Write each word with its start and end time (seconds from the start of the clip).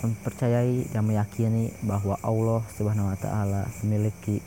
mempercayai 0.00 0.88
dan 0.92 1.04
meyakini 1.04 1.72
bahwa 1.84 2.16
Allah 2.24 2.64
Subhanahu 2.76 3.12
wa 3.12 3.18
taala 3.20 3.68
memiliki 3.84 4.40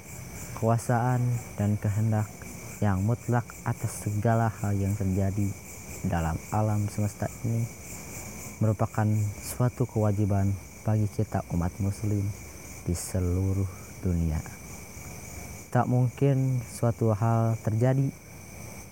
kekuasaan 0.58 1.22
dan 1.60 1.78
kehendak 1.78 2.26
yang 2.82 3.00
mutlak 3.04 3.44
atas 3.64 4.08
segala 4.08 4.50
hal 4.62 4.76
yang 4.76 4.96
terjadi 4.98 5.52
dalam 6.08 6.36
alam 6.52 6.88
semesta 6.92 7.32
ini 7.48 7.64
merupakan 8.60 9.08
suatu 9.40 9.84
kewajiban 9.88 10.52
bagi 10.84 11.08
kita 11.12 11.44
umat 11.56 11.72
muslim 11.80 12.24
di 12.84 12.96
seluruh 12.96 13.68
dunia. 14.04 14.40
Tak 15.72 15.88
mungkin 15.88 16.60
suatu 16.64 17.16
hal 17.16 17.56
terjadi 17.64 18.08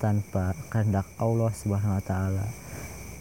tanpa 0.02 0.58
kehendak 0.74 1.06
Allah 1.22 1.52
Subhanahu 1.54 2.00
wa 2.00 2.06
taala 2.06 2.46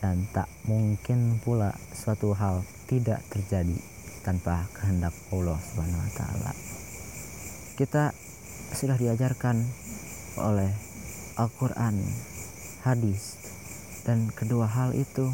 dan 0.01 0.25
tak 0.33 0.49
mungkin 0.65 1.39
pula 1.45 1.77
suatu 1.93 2.33
hal 2.33 2.65
tidak 2.89 3.21
terjadi 3.29 3.77
tanpa 4.25 4.65
kehendak 4.73 5.13
Allah 5.33 5.61
Subhanahu 5.61 6.01
wa 6.01 6.13
taala. 6.17 6.53
Kita 7.77 8.13
sudah 8.77 8.97
diajarkan 8.97 9.61
oleh 10.41 10.73
Al-Qur'an, 11.37 11.97
hadis 12.85 13.37
dan 14.09 14.33
kedua 14.33 14.65
hal 14.65 14.97
itu 14.97 15.29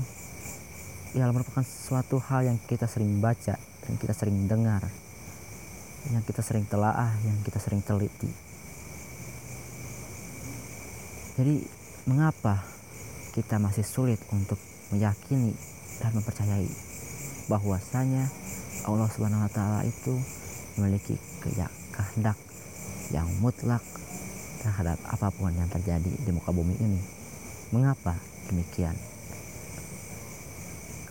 ialah 1.15 1.33
merupakan 1.33 1.65
suatu 1.65 2.19
hal 2.19 2.51
yang 2.51 2.59
kita 2.67 2.91
sering 2.91 3.23
baca 3.23 3.55
dan 3.57 3.93
kita 3.97 4.13
sering 4.13 4.51
dengar 4.51 4.83
yang 6.11 6.23
kita 6.23 6.43
sering 6.43 6.67
telaah, 6.71 7.11
yang 7.27 7.35
kita 7.43 7.59
sering 7.59 7.83
teliti. 7.83 8.31
Jadi, 11.37 11.67
mengapa 12.07 12.76
kita 13.37 13.61
masih 13.61 13.85
sulit 13.85 14.17
untuk 14.33 14.57
meyakini 14.89 15.53
dan 16.01 16.09
mempercayai 16.17 16.73
bahwasanya 17.53 18.33
Allah 18.89 19.13
Subhanahu 19.13 19.45
wa 19.45 19.53
taala 19.53 19.85
itu 19.85 20.17
memiliki 20.81 21.21
kehendak 21.93 22.41
yang 23.13 23.29
mutlak 23.45 23.85
terhadap 24.65 24.97
apa 25.05 25.29
pun 25.37 25.53
yang 25.53 25.69
terjadi 25.69 26.09
di 26.09 26.31
muka 26.33 26.49
bumi 26.49 26.81
ini. 26.81 27.01
Mengapa 27.77 28.17
demikian? 28.49 28.97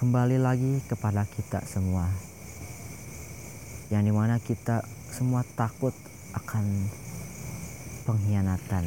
Kembali 0.02 0.42
lagi 0.42 0.82
kepada 0.90 1.30
kita 1.30 1.62
semua 1.70 2.10
yang 3.94 4.02
di 4.02 4.10
mana 4.10 4.42
kita 4.42 4.82
semua 5.14 5.46
takut 5.54 5.94
akan 6.34 6.66
pengkhianatan 8.10 8.86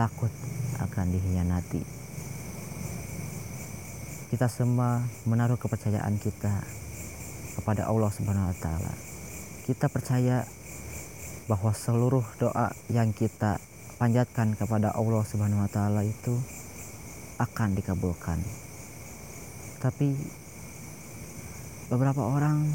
takut 0.00 0.32
akan 0.80 1.06
dikhianati 1.12 2.07
kita 4.28 4.46
semua 4.48 5.04
menaruh 5.24 5.56
kepercayaan 5.56 6.20
kita 6.20 6.64
kepada 7.60 7.88
Allah 7.88 8.10
Subhanahu 8.12 8.52
wa 8.52 8.56
taala 8.60 8.94
kita 9.64 9.88
percaya 9.88 10.44
bahwa 11.48 11.72
seluruh 11.72 12.24
doa 12.36 12.72
yang 12.92 13.12
kita 13.16 13.56
panjatkan 13.96 14.52
kepada 14.54 14.92
Allah 14.92 15.24
Subhanahu 15.24 15.64
wa 15.64 15.70
taala 15.72 16.04
itu 16.04 16.36
akan 17.40 17.74
dikabulkan 17.74 18.38
tapi 19.78 20.12
beberapa 21.88 22.20
orang 22.20 22.66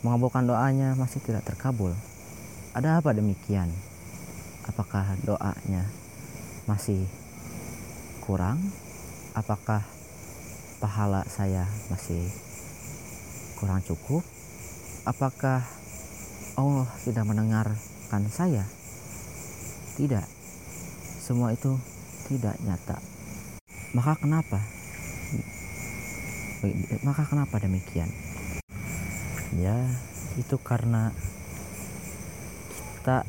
mengabulkan 0.00 0.48
doanya 0.48 0.96
masih 0.96 1.20
tidak 1.20 1.44
terkabul. 1.44 1.92
Ada 2.72 3.02
apa 3.02 3.12
demikian? 3.12 3.68
Apakah 4.64 5.18
doanya 5.26 5.84
masih 6.64 7.04
kurang? 8.24 8.62
Apakah 9.36 9.84
pahala 10.80 11.22
saya 11.28 11.68
masih 11.92 12.26
kurang 13.60 13.84
cukup? 13.84 14.24
Apakah 15.04 15.60
Allah 16.56 16.88
tidak 17.04 17.28
mendengarkan 17.28 18.22
saya? 18.32 18.64
Tidak. 19.94 20.24
Semua 21.20 21.52
itu 21.52 21.76
tidak 22.26 22.56
nyata. 22.64 22.96
Maka 23.92 24.16
kenapa? 24.18 24.58
Maka 27.04 27.22
kenapa 27.28 27.60
demikian? 27.60 28.08
ya 29.58 29.74
itu 30.38 30.54
karena 30.62 31.10
kita 33.00 33.26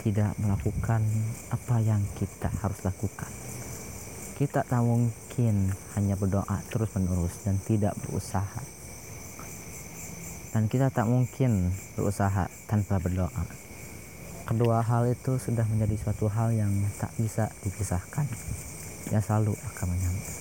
tidak 0.00 0.32
melakukan 0.40 1.04
apa 1.52 1.76
yang 1.84 2.00
kita 2.16 2.48
harus 2.64 2.80
lakukan 2.80 3.28
kita 4.40 4.64
tak 4.64 4.80
mungkin 4.80 5.68
hanya 5.92 6.16
berdoa 6.16 6.64
terus 6.72 6.88
menerus 6.96 7.44
dan 7.44 7.60
tidak 7.60 7.92
berusaha. 8.00 8.64
Dan 10.56 10.64
kita 10.72 10.88
tak 10.88 11.04
mungkin 11.04 11.68
berusaha 11.92 12.48
tanpa 12.64 12.96
berdoa. 12.96 13.44
Kedua 14.48 14.80
hal 14.80 15.12
itu 15.12 15.36
sudah 15.36 15.68
menjadi 15.68 16.00
suatu 16.00 16.32
hal 16.32 16.56
yang 16.56 16.72
tak 16.96 17.12
bisa 17.20 17.52
dipisahkan 17.60 18.24
yang 19.12 19.20
selalu 19.20 19.52
akan 19.54 19.86
menyambut 19.92 20.40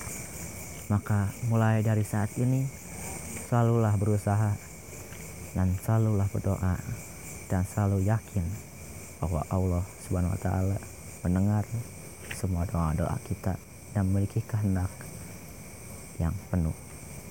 maka 0.89 1.29
mulai 1.53 1.85
dari 1.85 2.01
saat 2.01 2.33
ini 2.41 2.66
selalulah 3.45 3.93
berusaha 3.93 4.57
dan 5.53 5.69
selalulah 5.85 6.25
berdoa 6.33 6.81
dan 7.45 7.61
selalu 7.61 8.09
yakin 8.09 8.41
bahwa 9.21 9.45
Allah 9.53 9.85
Subhanahu 10.01 10.33
wa 10.33 10.41
taala 10.41 10.77
mendengar 11.21 11.61
semua 12.33 12.66
doa-doa 12.66 13.21
kita 13.29 13.53
dan 13.94 14.09
memiliki 14.09 14.41
kehendak 14.45 14.91
yang 16.19 16.35
penuh 16.51 16.75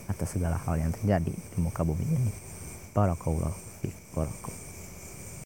atas 0.09 0.35
segala 0.35 0.57
hal 0.65 0.81
yang 0.81 0.91
terjadi 0.91 1.33
di 1.33 1.59
muka 1.61 1.85
bumi 1.85 2.05
ini. 2.05 2.33
Barakallahu 2.97 3.55
fiik. 3.85 4.68